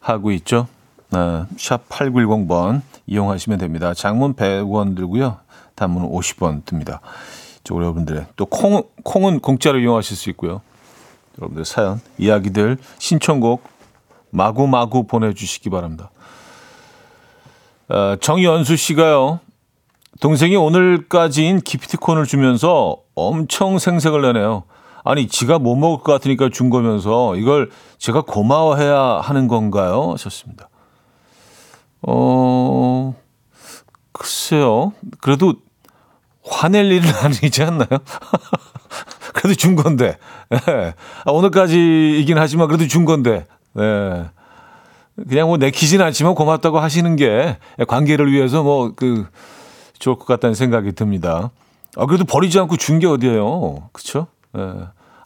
[0.00, 0.66] 하고 있죠.
[1.12, 3.94] 아, 샵 8910번 이용하시면 됩니다.
[3.94, 5.36] 장문 100원 들고요.
[5.78, 7.00] 단문은 50원 듭니다.
[7.60, 10.60] 이쪽으로 여러분들의 또 콩, 콩은 공짜로 이용하실 수 있고요.
[11.38, 13.62] 여러분들 사연, 이야기들, 신청곡
[14.30, 16.10] 마구마구 보내주시기 바랍니다.
[17.88, 19.40] 아, 정연수 씨가요.
[20.20, 24.64] 동생이 오늘까지인 기프티콘을 주면서 엄청 생색을 내네요.
[25.04, 30.12] 아니, 지가 못 먹을 것 같으니까 준 거면서 이걸 제가 고마워해야 하는 건가요?
[30.12, 30.68] 하셨습니다.
[32.02, 33.14] 어,
[34.12, 34.92] 글쎄요.
[35.20, 35.54] 그래도
[36.50, 37.88] 화낼 일은 아니지 않나요?
[39.34, 40.16] 그래도 준 건데.
[40.52, 40.94] 예.
[41.24, 43.46] 아, 오늘까지이긴 하지만 그래도 준 건데.
[43.78, 44.26] 예.
[45.28, 47.58] 그냥 뭐 내키진 않지만 고맙다고 하시는 게
[47.88, 49.26] 관계를 위해서 뭐 그
[49.98, 51.50] 좋을 것 같다는 생각이 듭니다.
[51.96, 53.88] 아, 그래도 버리지 않고 준 게 어디예요?
[53.92, 54.28] 그쵸?
[54.56, 54.72] 예.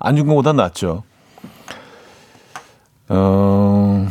[0.01, 1.03] 안준 것보다 낫죠.
[3.09, 4.09] 어,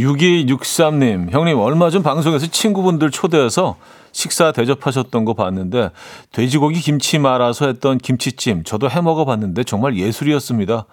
[0.00, 3.76] 6263님, 형님, 얼마 전 방송에서 친구분들 초대해서
[4.12, 5.90] 식사 대접하셨던 거 봤는데,
[6.32, 10.86] 돼지고기 김치 말아서 했던 김치찜, 저도 해 먹어봤는데 정말 예술이었습니다.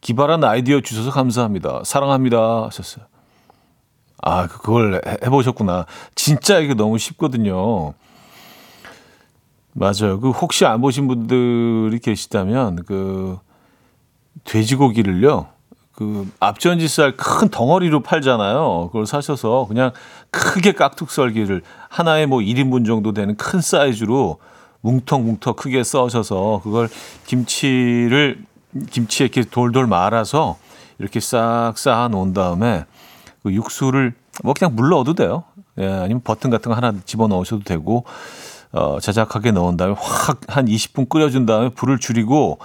[0.00, 1.82] 기발한 아이디어 주셔서 감사합니다.
[1.84, 2.66] 사랑합니다.
[2.66, 3.04] 하셨어요.
[4.22, 5.86] 아, 그걸 해- 해보셨구나.
[6.14, 7.94] 진짜 이게 너무 쉽거든요.
[9.72, 10.18] 맞아요.
[10.20, 13.38] 그 혹시 안 보신 분들이 계시다면 그
[14.44, 15.48] 돼지고기를요.
[15.96, 18.90] 그 앞전지살 큰 덩어리로 팔잖아요.
[18.92, 19.92] 그걸 사셔서 그냥
[20.30, 24.38] 크게 깍둑썰기를 하나에 뭐 1인분 정도 되는 큰 사이즈로
[24.82, 26.88] 뭉텅뭉텅 크게 써셔서 그걸
[27.26, 28.44] 김치를
[28.90, 30.58] 김치에 이렇게 돌돌 말아서
[30.98, 32.84] 이렇게 싹 쌓아 놓은 다음에
[33.42, 34.12] 그 육수를
[34.44, 35.44] 뭐 그냥 물 넣어도 돼요.
[35.78, 38.04] 예, 아니면 버튼 같은 거 하나 집어 넣으셔도 되고
[38.72, 42.58] 어, 자작하게 넣은 다음에 확 한 20분 끓여준 다음에 불을 줄이고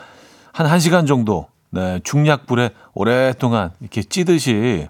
[0.52, 4.88] 한 1시간 정도 네, 중약불에 오랫동안 이렇게 찌듯이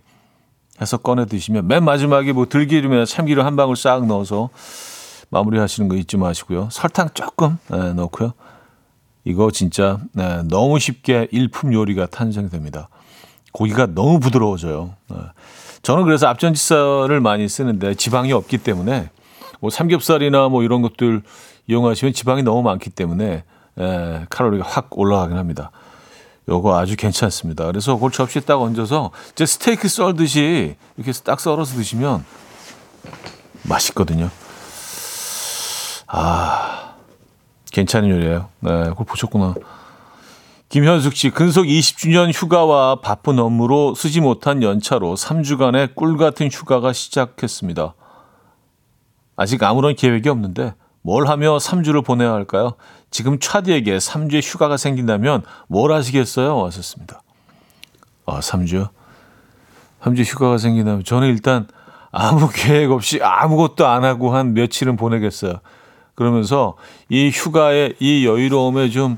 [0.82, 4.50] 해서 꺼내 드시면 맨 마지막에 뭐 들기름이나 참기름 한 방울 싹 넣어서
[5.30, 6.70] 마무리 하시는 거 잊지 마시고요.
[6.72, 8.34] 설탕 조금 네, 넣고요.
[9.24, 12.90] 이거 진짜 네, 너무 쉽게 일품 요리가 탄생됩니다.
[13.52, 14.96] 고기가 너무 부드러워져요.
[15.10, 15.18] 네.
[15.84, 19.10] 저는 그래서 앞전지살을 많이 쓰는데 지방이 없기 때문에
[19.60, 21.22] 뭐 삼겹살이나 뭐 이런 것들
[21.68, 23.44] 이용하시면 지방이 너무 많기 때문에
[23.78, 25.72] 에, 칼로리가 확 올라가긴 합니다.
[26.52, 27.66] 요거 아주 괜찮습니다.
[27.66, 32.26] 그래서 그걸 접시에 딱 얹어서 이제 스테이크 썰듯이 이렇게 딱 썰어서 드시면
[33.64, 34.30] 맛있거든요.
[36.08, 36.96] 아,
[37.72, 38.50] 괜찮은 요리예요.
[38.60, 39.56] 네, 그걸 보셨구나.
[40.68, 47.94] 김현숙 씨, 근속 20주년 휴가와 바쁜 업무로 쓰지 못한 연차로 3주간의 꿀 같은 휴가가 시작했습니다.
[49.38, 52.74] 아직 아무런 계획이 없는데 뭘 하며 3주를 보내야 할까요?
[53.10, 56.58] 지금 차디에게 3주의 휴가가 생긴다면 뭘 하시겠어요?
[56.58, 57.22] 왔었습니다.
[58.26, 58.90] 아, 3주요?
[60.04, 61.68] 3주 휴가가 생긴다면 저는 일단
[62.12, 65.56] 아무 계획 없이 아무것도 안 하고 한 며칠은 보내겠어요.
[66.16, 66.76] 그러면서
[67.10, 69.18] 이 휴가의 이 여유로움에 좀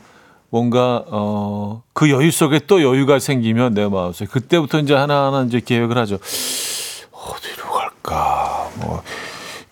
[0.50, 5.98] 뭔가 어 그 여유 속에 또 여유가 생기면 내 마음속에 그때부터 이제 하나하나 이제 계획을
[6.00, 6.17] 하죠.
[7.12, 8.67] 어디로 갈까?
[8.78, 9.02] 뭐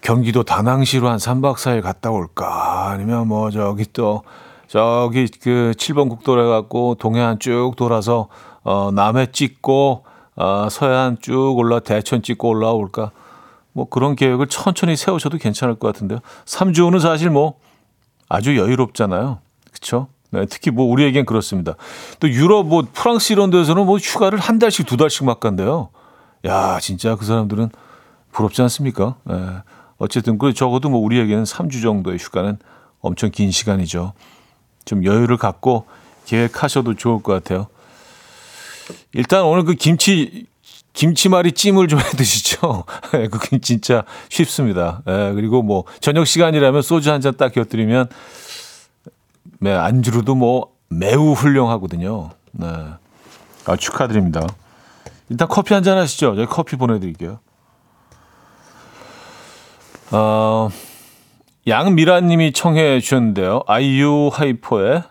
[0.01, 2.89] 경기도 다낭시로 한 3박 4일 갔다 올까?
[2.89, 4.23] 아니면 뭐 저기 또
[4.67, 8.27] 저기 그 7번 국도로 해 갖고 동해안 쭉 돌아서
[8.63, 10.03] 어 남해 찍고
[10.35, 13.11] 어 서해안 쭉 올라 대천 찍고 올라올까?
[13.73, 16.19] 뭐 그런 계획을 천천히 세우셔도 괜찮을 것 같은데요.
[16.45, 17.55] 3주는 사실 뭐
[18.27, 19.39] 아주 여유롭잖아요.
[19.71, 20.07] 그렇죠?
[20.31, 21.75] 네, 특히 뭐 우리에겐 그렇습니다.
[22.19, 25.89] 또 유럽 뭐 프랑스 이런 데서는 뭐 휴가를 한 달씩 두 달씩 막 간대요.
[26.45, 27.69] 야, 진짜 그 사람들은
[28.31, 29.15] 부럽지 않습니까?
[29.25, 29.35] 네.
[30.01, 32.57] 어쨌든 그 적어도 뭐 우리에게는 3주 정도의 휴가는
[33.01, 34.13] 엄청 긴 시간이죠.
[34.83, 35.85] 좀 여유를 갖고
[36.25, 37.67] 계획하셔도 좋을 것 같아요.
[39.13, 40.47] 일단 오늘 그 김치
[40.93, 42.83] 김치말이 찜을 좀 해 드시죠.
[43.13, 45.03] 예, 그게 진짜 쉽습니다.
[45.07, 48.07] 예, 그리고 뭐 저녁 시간이라면 소주 한 잔 딱 곁들이면
[49.59, 52.31] 네, 안주로도 뭐 매우 훌륭하거든요.
[52.53, 52.67] 네.
[53.65, 54.41] 아, 축하드립니다.
[55.29, 56.35] 일단 커피 한 잔 하시죠.
[56.35, 57.39] 저희 커피 보내드릴게요.
[60.11, 60.69] 어,
[61.67, 63.61] 양미라님이 청해 주셨는데요.
[63.67, 65.03] 아이유 하이퍼의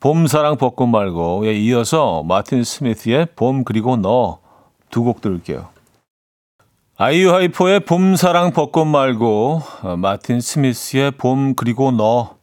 [0.00, 4.40] 봄사랑 벚꽃 말고에 이어서 마틴 스미스의 봄 그리고 너
[4.90, 5.68] 두 곡 들을게요.
[6.98, 12.36] 아이유 하이퍼의 봄사랑 벚꽃 말고 어, 마틴 스미스의 봄 그리고 너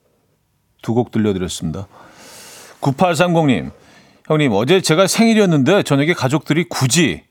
[0.82, 1.88] 두 곡 들려드렸습니다.
[2.82, 3.72] 9830님,
[4.28, 7.24] 형님, 어제 제가 생일이었는데 저녁에 가족들이 굳이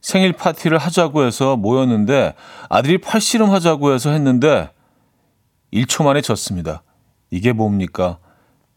[0.00, 2.34] 생일 파티를 하자고 해서 모였는데
[2.68, 4.70] 아들이 팔씨름 하자고 해서 했는데
[5.72, 6.82] 1초 만에 졌습니다.
[7.30, 8.18] 이게 뭡니까?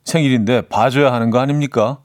[0.03, 1.99] 생일인데 봐줘야 하는 거 아닙니까?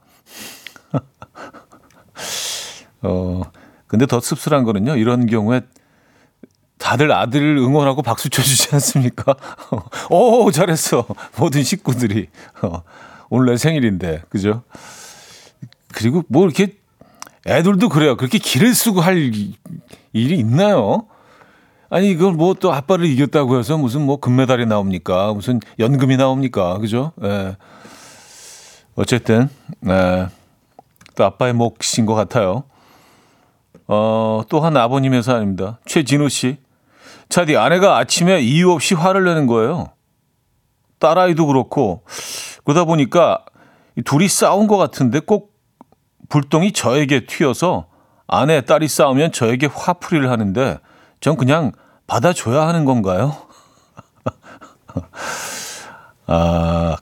[3.01, 3.41] 어,
[3.87, 4.95] 근데 더 씁쓸한 거는요.
[4.95, 5.61] 이런 경우에
[6.77, 9.35] 다들 아들을 응원하고 박수 쳐주지 않습니까?
[10.09, 11.05] 오, 잘했어.
[11.37, 12.29] 모든 식구들이.
[12.61, 12.83] 어,
[13.29, 14.23] 오늘 내 생일인데.
[14.29, 14.63] 그죠?
[15.93, 16.77] 그리고 뭐 이렇게
[17.47, 18.17] 애들도 그래요.
[18.17, 19.55] 그렇게 기를 쓰고 할 이-
[20.13, 21.07] 일이 있나요?
[21.89, 25.33] 아니, 이걸 뭐 또 아빠를 이겼다고 해서 무슨 뭐 금메달이 나옵니까?
[25.33, 26.77] 무슨 연금이 나옵니까?
[26.79, 27.13] 그죠?
[27.23, 27.55] 예.
[28.95, 29.49] 어쨌든,
[29.87, 30.27] 예.
[31.15, 32.63] 또 아빠의 몫인 것 같아요.
[33.87, 35.79] 어, 또 한 아버님의 사연입니다.
[35.85, 36.57] 최진우 씨.
[37.29, 39.87] 차디, 아내가 아침에 이유 없이 화를 내는 거예요.
[40.99, 42.03] 딸아이도 그렇고,
[42.65, 43.45] 그러다 보니까
[43.97, 45.53] 이 둘이 싸운 것 같은데 꼭
[46.29, 47.87] 불똥이 저에게 튀어서
[48.27, 50.79] 아내, 딸이 싸우면 저에게 화풀이를 하는데
[51.21, 51.71] 전 그냥
[52.07, 53.35] 받아줘야 하는 건가요?
[56.27, 56.97] 아,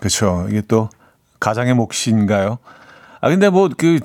[0.00, 0.46] 그렇죠.
[0.48, 0.88] 이게 또
[1.40, 2.58] 가장의 몫인가요?
[3.20, 4.00] 아 근데 뭐 그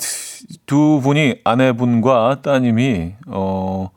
[0.67, 3.89] 두 분이 아내분과 따님이 어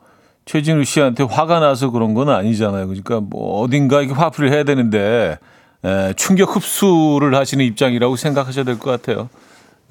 [0.45, 2.87] 최진우 씨한테 화가 나서 그런 건 아니잖아요.
[2.87, 5.37] 그러니까 뭐 어딘가 이게 화풀이를 해야 되는데
[5.85, 9.29] 에, 충격 흡수를 하시는 입장이라고 생각하셔야 될 것 같아요.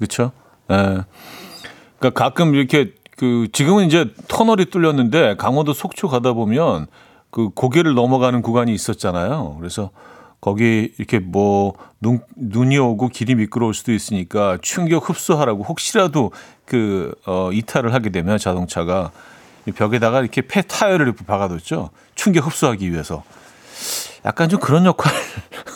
[0.01, 0.31] 그렇죠?
[0.71, 1.03] 에.
[1.99, 6.87] 그러니까 가끔 이렇게 그 지금은 이제 터널이 뚫렸는데 강원도 속초 가다 보면
[7.29, 9.57] 그 고개를 넘어가는 구간이 있었잖아요.
[9.59, 9.91] 그래서
[10.41, 16.31] 거기 이렇게 뭐 눈, 눈이 오고 길이 미끄러울 수도 있으니까 충격 흡수하라고 혹시라도
[16.65, 19.11] 그 어, 이탈을 하게 되면 자동차가
[19.67, 21.91] 이 벽에다가 이렇게 폐 타이어를 이렇게 박아뒀죠.
[22.15, 23.23] 충격 흡수하기 위해서.
[24.25, 25.17] 약간 좀 그런 역할을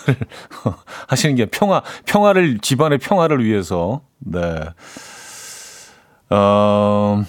[1.07, 4.01] 하시는 게 평화, 평화를, 집안의 평화를 위해서.
[4.19, 4.39] 네.
[6.29, 7.23] 어,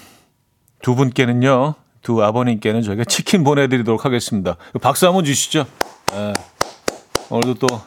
[0.81, 4.57] 두 분께는요, 두 아버님께는 저희가 치킨 보내드리도록 하겠습니다.
[4.81, 5.65] 박수 한번 주시죠.
[6.11, 6.33] 네.
[7.29, 7.81] 오늘도 또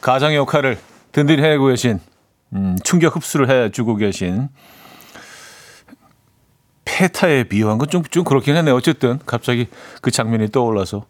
[0.00, 0.78] 가장의 역할을
[1.12, 1.98] 든든히 해내고 계신,
[2.52, 4.48] 음, 충격 흡수를 해주고 계신
[6.84, 8.74] 페타에 비유한 건 좀, 좀 그렇긴 하네요.
[8.74, 9.68] 어쨌든 갑자기
[10.00, 11.04] 그 장면이 떠올라서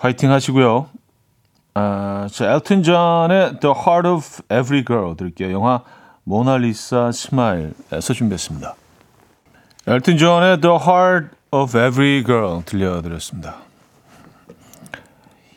[0.00, 0.88] 화이팅 하시고요.
[1.74, 5.52] 아, 자, 엘튼 존의 The Heart of Every Girl 들을게요.
[5.52, 5.82] 영화
[6.24, 8.74] 모나리사 스마일에서 준비했습니다.
[9.86, 13.56] 엘튼 존의 The Heart of Every Girl 들려드렸습니다.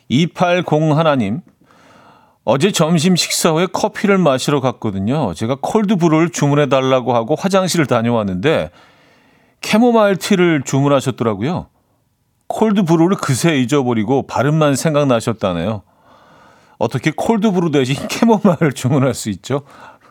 [0.08, 1.40] 280 하나님
[2.44, 5.32] 어제 점심 식사 후에 커피를 마시러 갔거든요.
[5.32, 8.70] 제가 cold brew를 주문해 달라고 하고 화장실을 다녀왔는데
[9.62, 11.68] chamomile tea를 주문하셨더라고요.
[12.48, 15.82] cold brew를 그새 잊어버리고 발음만 생각나셨다네요.
[16.78, 19.62] 어떻게 cold brew 대신 chamomile을 주문할 수 있죠?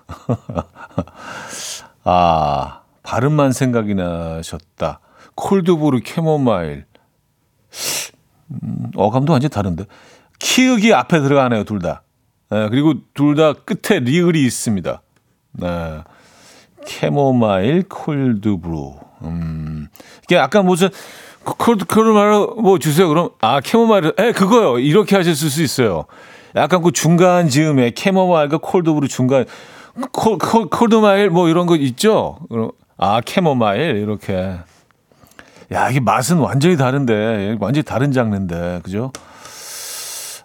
[2.03, 4.99] 아, 발음만 생각이 나셨다.
[5.35, 6.85] cold brew chamomile.
[8.49, 9.85] 음, 어감도 완전히 다른데.
[10.39, 12.03] 키읔이 앞에 들어가네요, 둘 다.
[12.49, 15.01] 네, 그리고 둘 다 끝에 리을이 있습니다.
[15.53, 16.01] 네.
[16.85, 18.95] chamomile, cold brew.
[19.23, 19.87] 음.
[20.23, 23.07] 이게 약간 무슨 cold chamomile 뭐 주세요.
[23.09, 24.79] 그럼 아 chamomile, 에 그거요.
[24.79, 26.05] 이렇게 하셨을 수 있어요.
[26.55, 29.45] 약간 그 중간 즈음에 chamomile과 cold brew 중간
[30.11, 32.39] 콜, 콜, 콜드마일 뭐 이런 거 있죠.
[32.49, 34.55] 그럼 아 캐모마일 이렇게.
[35.71, 39.11] 야 이게 맛은 완전히 다른데 완전히 다른 장르인데 그죠?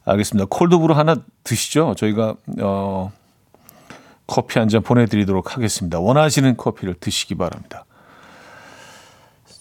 [0.05, 0.47] 알겠습니다.
[0.49, 1.95] 콜드브루 하나 드시죠.
[1.97, 3.13] 저희가 어,
[4.27, 5.99] 커피 한 잔 보내드리도록 하겠습니다.
[6.01, 7.85] 원하시는 커피를 드시기 바랍니다.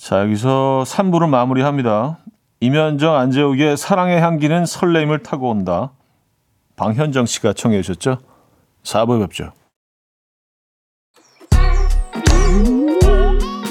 [0.07, 2.19] 자 여기서 3부를 마무리합니다.
[2.61, 5.91] 이면정 안재욱의 사랑의 향기는 설레임을 타고 온다.
[6.77, 8.19] 방현정 씨가 청해 주셨죠.
[8.83, 9.51] 4부에 뵙죠.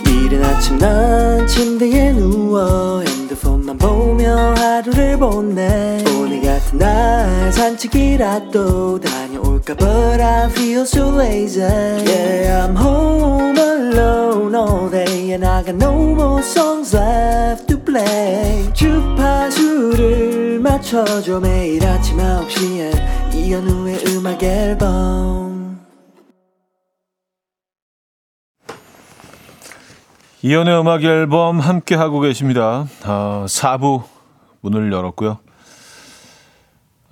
[0.07, 9.26] 이른 아침 난 침대에 누워 핸드폰만 보며 하루를 보내 오늘 같은 날 산책이라도 다
[9.57, 15.77] 녀올까 But I feel so lazy Yeah I'm home alone all day And I got
[15.77, 25.81] no more songs left to play 주파수를 맞춰줘 매일 아침 9시에 이현우의 음악 앨범
[30.43, 32.87] 이연의 음악 앨범 함께 하고 계십니다.
[33.05, 34.05] 어, 4부
[34.61, 35.39] 문을 열었고요.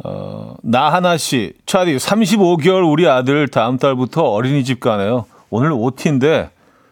[0.05, 5.25] 어, 나하나 씨, 차디 35개월 우리 아들 다음 달부터 어린이집 가네요.
[5.49, 6.51] 오늘 OT인데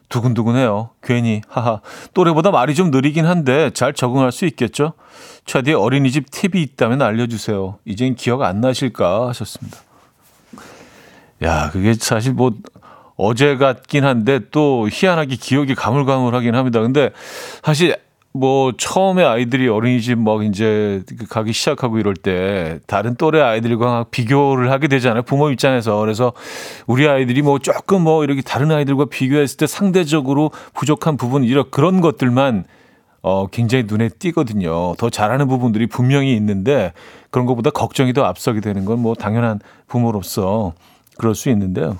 [0.08, 0.90] 두근두근해요.
[1.02, 1.80] 괜히 하하.
[2.14, 4.94] 또래보다 말이 좀 느리긴 한데 잘 적응할 수 있겠죠?
[5.44, 7.78] 차디의 어린이집 팁이 있다면 알려주세요.
[7.84, 9.78] 이젠 기억 안 나실까 하셨습니다.
[11.42, 12.52] 야, 그게 사실 뭐
[13.16, 16.80] 어제 같긴 한데 또 희한하게 기억이 가물가물하긴 합니다.
[16.80, 17.10] 근데
[17.62, 17.96] 사실
[18.34, 24.88] 뭐 처음에 아이들이 어린이집 막 이제 가기 시작하고 이럴 때 다른 또래 아이들과 비교를 하게
[24.88, 25.22] 되잖아요.
[25.22, 25.98] 부모 입장에서.
[25.98, 26.32] 그래서
[26.86, 32.00] 우리 아이들이 뭐 조금 뭐 이렇게 다른 아이들과 비교했을 때 상대적으로 부족한 부분 이런 그런
[32.00, 32.64] 것들만
[33.20, 34.94] 어 굉장히 눈에 띄거든요.
[34.96, 36.92] 더 잘하는 부분들이 분명히 있는데
[37.30, 40.72] 그런 것보다 걱정이 더 앞서게 되는 건 뭐 당연한 부모로서
[41.18, 41.98] 그럴 수 있는데요.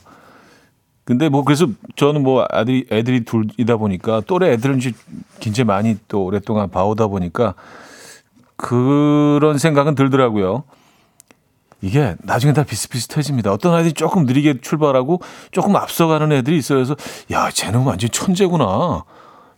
[1.05, 4.92] 근데 뭐 그래서 저는 뭐 아들이 애들이 둘이다 보니까 또래 애들은 이제
[5.40, 7.55] 굉장히 많이 또 오랫동안 봐오다 보니까
[8.57, 10.64] 그런 생각은 들더라고요.
[11.80, 13.53] 이게 나중에 다 비슷비슷해집니다.
[13.53, 16.78] 어떤 아이들이 조금 느리게 출발하고 조금 앞서가는 애들이 있어요.
[16.78, 16.94] 그래서
[17.32, 19.03] 야, 쟤는 완전 천재구나.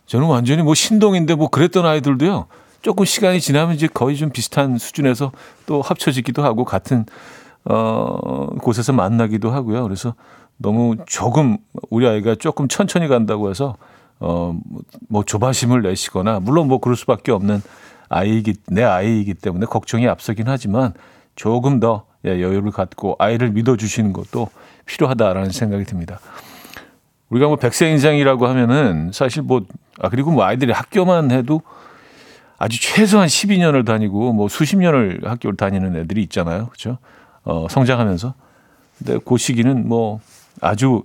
[0.07, 2.47] 쟤는 완전히 뭐 신동인데 뭐 그랬던 아이들도요.
[2.81, 5.31] 조금 시간이 지나면 이제 거의 좀 비슷한 수준에서
[5.67, 7.05] 또 합쳐지기도 하고 같은
[7.65, 9.83] 어 곳에서 만나기도 하고요.
[9.83, 10.15] 그래서
[10.57, 11.57] 너무 조금
[11.89, 13.75] 우리 아이가 조금 천천히 간다고 해서
[14.19, 17.61] 어뭐 조바심을 내시거나 물론 뭐 그럴 수밖에 없는
[18.09, 20.93] 아이이기 내 아이이기 때문에 걱정이 앞서긴 하지만
[21.35, 24.49] 조금 더 예, 여유를 갖고 아이를 믿어 주시는 것도
[24.85, 26.19] 필요하다라는 생각이 듭니다.
[27.29, 31.61] 우리가 뭐 백세 인생이라고 하면은 사실 뭐아 그리고 뭐 아이들이 학교만 해도
[32.57, 36.67] 아주 최소한 12년을 다니고 뭐 수십 년을 학교를 다니는 애들이 있잖아요.
[36.67, 36.97] 그렇죠?
[37.43, 38.33] 어, 성장하면서.
[38.97, 40.21] 근데 그 시기는 뭐
[40.61, 41.03] 아주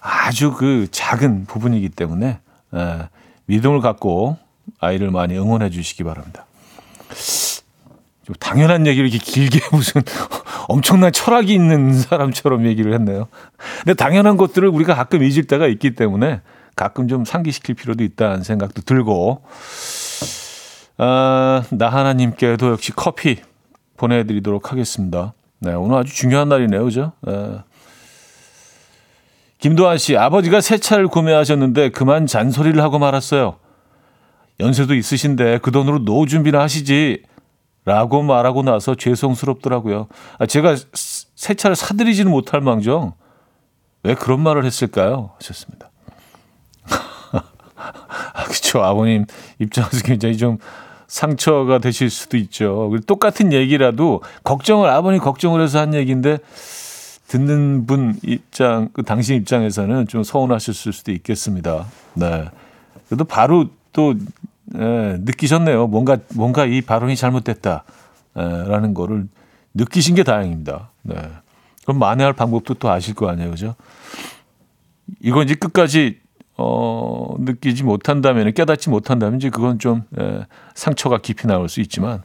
[0.00, 2.38] 아주 그 작은 부분이기 때문에
[2.74, 2.98] 에,
[3.46, 4.36] 믿음을 갖고
[4.80, 6.46] 아이를 많이 응원해 주시기 바랍니다.
[8.24, 10.02] 좀 당연한 얘기를 이렇게 길게 무슨
[10.68, 13.26] 엄청난 철학이 있는 사람처럼 얘기를 했네요.
[13.78, 16.42] 근데 당연한 것들을 우리가 가끔 잊을 때가 있기 때문에
[16.76, 19.42] 가끔 좀 상기시킬 필요도 있다는 생각도 들고,
[20.98, 23.40] 아, 나 하나님께도 역시 커피
[23.96, 25.32] 보내드리도록 하겠습니다.
[25.60, 27.12] 네, 오늘 아주 중요한 날이네요, 그죠?
[27.22, 27.58] 네.
[29.58, 33.56] 김도환 씨, 아버지가 새 차를 구매하셨는데 그만 잔소리를 하고 말았어요.
[34.60, 37.22] 연세도 있으신데 그 돈으로 노후 준비나 하시지.
[37.84, 40.08] 라고 말하고 나서 죄송스럽더라고요.
[40.38, 43.14] 아, 제가 새 차를 사드리지는 못할 망정.
[44.02, 45.30] 왜 그런 말을 했을까요?
[45.36, 45.90] 하셨습니다.
[46.84, 48.82] 아, 그쵸.
[48.82, 49.24] 아버님
[49.58, 50.58] 입장에서 굉장히 좀
[51.06, 52.94] 상처가 되실 수도 있죠.
[53.06, 56.38] 똑같은 얘기라도 걱정을, 아버님 걱정을 해서 한 얘기인데
[57.28, 61.86] 듣는 분 입장, 그 당신 입장에서는 좀 서운하실 수도 있겠습니다.
[62.14, 62.48] 네.
[63.06, 64.14] 그래도 바로 또
[64.74, 65.86] 예, 느끼셨네요.
[65.86, 69.28] 뭔가 뭔가 이 발언이 잘못됐다라는 거를
[69.74, 70.90] 느끼신 게 다행입니다.
[71.02, 71.16] 네.
[71.84, 73.74] 그럼 만회할 방법도 또 아실 거 아니에요, 그죠?
[75.20, 76.20] 이건 이제 끝까지
[76.56, 82.22] 어, 느끼지 못한다면, 깨닫지 못한다면 이제 그건 좀 예, 상처가 깊이 나올 수 있지만,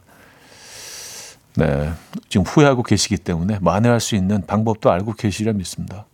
[1.56, 1.92] 네,
[2.28, 6.04] 지금 후회하고 계시기 때문에 만회할 수 있는 방법도 알고 계시리라 믿습니다.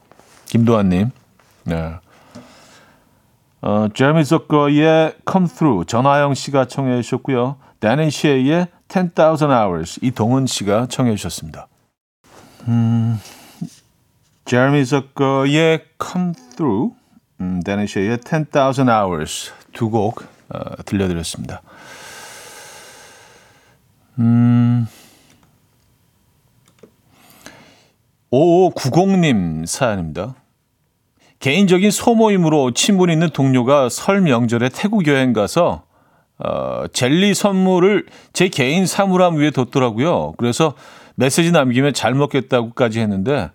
[0.46, 1.10] 김도환님,
[1.64, 1.94] 네.
[3.62, 7.56] 어, 제미 서커의 Come Through 전하영 씨가 청해 주셨고요.
[7.80, 11.68] 데니 쉐이의 10,000 Hours 이동은 씨가 청해 주셨습니다.
[12.68, 13.18] 음,
[14.44, 16.94] 제미 서커의 Come Through
[17.40, 21.62] 음, 데니 쉐이의 10,000 Hours 두곡 어, 들려드렸습니다.
[24.18, 24.86] 음,
[28.32, 30.34] 5590님 사연입니다.
[31.40, 35.84] 개인적인 소모임으로 친분 있는 동료가 설 명절에 태국 여행 가서
[36.38, 40.34] 어, 젤리 선물을 제 개인 사물함 위에 뒀더라고요.
[40.38, 40.74] 그래서
[41.16, 43.50] 메시지 남기면 잘 먹겠다고까지 했는데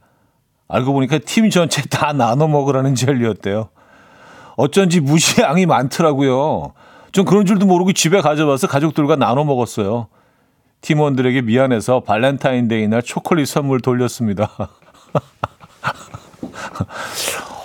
[0.68, 3.70] 알고 보니까 팀 전체 다 나눠 먹으라는 젤리였대요.
[4.58, 6.74] 어쩐지 무슨 양이 많더라고요.
[7.12, 10.08] 전 그런 줄도 모르고 집에 가져와서 가족들과 나눠 먹었어요.
[10.86, 14.52] 팀원들에게 미안해서 발렌타인데이 날 초콜릿 선물 돌렸습니다.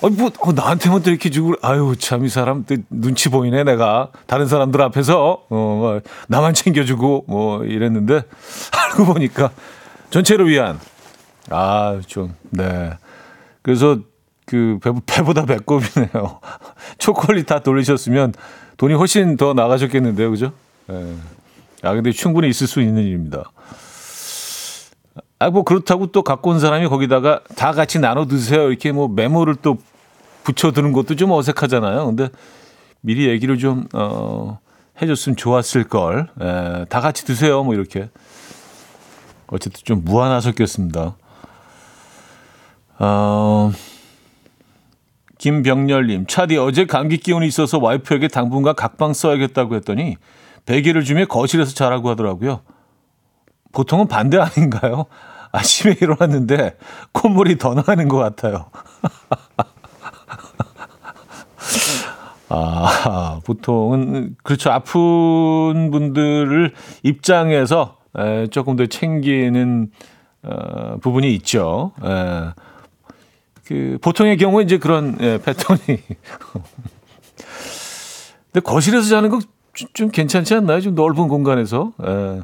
[0.02, 4.46] 아니 뭐 어, 나한테만 또 이렇게 주고 아유 참 이 사람 눈치 보이네 내가 다른
[4.46, 8.22] 사람들 앞에서 어 뭐, 나만 챙겨주고 뭐 이랬는데
[8.72, 9.50] 알고 보니까
[10.08, 10.80] 전체를 위한
[11.50, 12.92] 아 좀 네
[13.60, 13.98] 그래서
[14.46, 16.40] 그 배, 배보다 배꼽이네요
[16.98, 18.32] 초콜릿 다 돌리셨으면
[18.78, 20.52] 돈이 훨씬 더 나가셨겠는데요 그죠?
[20.86, 21.14] 네.
[21.82, 23.50] 아 근데 충분히 있을 수 있는 일입니다.
[25.38, 28.68] 아, 뭐 그렇다고 또 갖고 온 사람이 거기다가 다 같이 나눠 드세요.
[28.68, 29.78] 이렇게 뭐 메모를 또
[30.44, 32.04] 붙여두는 것도 좀 어색하잖아요.
[32.06, 32.28] 근데
[33.00, 34.58] 미리 얘기를 좀, 어,
[35.00, 36.28] 해줬으면 좋았을 걸.
[36.40, 37.64] 에, 다 같이 드세요.
[37.64, 38.10] 뭐 이렇게.
[39.46, 41.16] 어쨌든 좀 무한하셨겠습니다.
[42.98, 43.72] 어,
[45.38, 50.18] 김병렬님, 차디 어제 감기 기운이 있어서 와이프에게 당분간 각방 써야겠다고 했더니
[50.70, 52.60] 베개를 주며 거실에서 자라고 하더라고요.
[53.72, 55.06] 보통은 반대 아닌가요?
[55.50, 56.78] 아침에 일어났는데
[57.10, 58.70] 콧물이 더 나는 것 같아요.
[62.48, 64.70] 아, 보통은 그렇죠.
[64.70, 69.90] 아픈 분들을 입장에서 에, 조금 더 챙기는
[70.44, 71.90] 어, 부분이 있죠.
[72.04, 72.52] 에,
[73.64, 75.80] 그 보통의 경우 이제 그런 예, 패턴이.
[78.52, 79.40] 근데 거실에서 자는 거
[79.94, 80.80] 좀 괜찮지 않나요?
[80.80, 81.92] 좀 넓은 공간에서.
[82.04, 82.40] 예.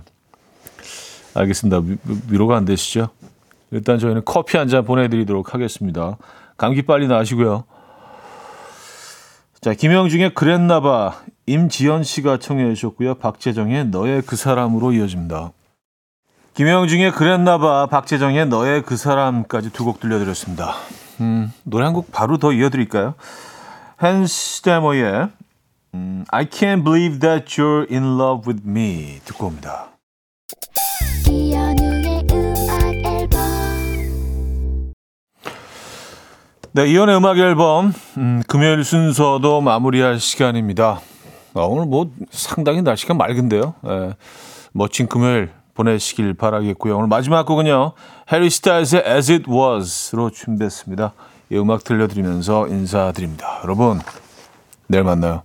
[1.34, 1.78] 알겠습니다.
[1.78, 1.96] 위,
[2.30, 3.08] 위로가 안 되시죠?
[3.70, 6.16] 일단 저희는 커피 한 잔 보내드리도록 하겠습니다.
[6.56, 7.64] 감기 빨리 나으시고요.
[9.60, 13.16] 자, 김영중의 그랬나봐 임지연 씨가 청해 주셨고요.
[13.16, 15.52] 박재정의 너의 그 사람으로 이어집니다.
[16.54, 20.74] 김영중의 그랬나봐 박재정의 너의 그 사람까지 두 곡 들려드렸습니다.
[21.20, 23.14] 음, 노래 한 곡 바로 더 이어드릴까요?
[24.02, 25.28] 헨스 데머의
[25.94, 29.90] 음, I can't believe that you're in love with me 듣고 옵니다.
[36.72, 41.00] 네, 이연의 음악 앨범 음, 금요일 순서도 마무리할 시간입니다.
[41.54, 43.74] 아, 오늘 뭐 상당히 날씨가 맑은데요.
[43.86, 44.14] 예,
[44.72, 46.96] 멋진 금요일 보내시길 바라겠고요.
[46.98, 47.92] 오늘 마지막 곡은요.
[48.30, 51.12] 해리 스타일스의 As It Was로 준비했습니다.
[51.50, 53.60] 이 음악 들려드리면서 인사드립니다.
[53.62, 54.00] 여러분,
[54.88, 55.42] 내일 만나요.